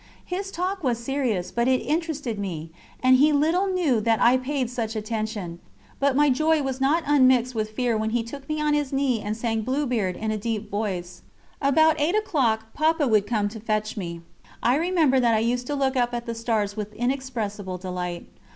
His 0.25 0.49
talk 0.49 0.83
was 0.83 0.97
serious, 0.97 1.51
but 1.51 1.67
it 1.67 1.75
interested 1.85 2.39
me, 2.39 2.71
and 3.03 3.17
he 3.17 3.31
little 3.31 3.67
knew 3.67 4.01
that 4.01 4.19
I 4.19 4.35
paid 4.35 4.67
such 4.71 4.95
attention; 4.95 5.59
but 5.99 6.15
my 6.15 6.31
joy 6.31 6.63
was 6.63 6.81
not 6.81 7.03
unmixed 7.05 7.53
with 7.53 7.69
fear 7.69 7.95
when 7.95 8.09
he 8.09 8.23
took 8.23 8.49
me 8.49 8.59
on 8.59 8.73
his 8.73 8.91
knee 8.91 9.21
and 9.21 9.37
sang 9.37 9.61
"Bluebeard" 9.61 10.15
in 10.17 10.31
his 10.31 10.39
deep 10.39 10.71
voice. 10.71 11.21
About 11.61 12.01
eight 12.01 12.15
o'clock 12.15 12.73
Papa 12.73 13.07
would 13.07 13.27
come 13.27 13.47
to 13.49 13.59
fetch 13.59 13.95
me. 13.95 14.21
I 14.63 14.73
remember 14.77 15.19
that 15.19 15.35
I 15.35 15.37
used 15.37 15.67
to 15.67 15.75
look 15.75 15.95
up 15.95 16.15
at 16.15 16.25
the 16.25 16.33
stars 16.33 16.75
with 16.75 16.93
inexpressible 16.95 17.77
delight. 17.77 18.27